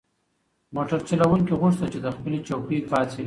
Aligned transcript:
موټر 0.75 0.99
چلونکي 1.07 1.53
غوښتل 1.61 1.87
چې 1.93 1.99
له 2.05 2.09
خپلې 2.17 2.37
چوکۍ 2.47 2.79
پاڅیږي. 2.89 3.19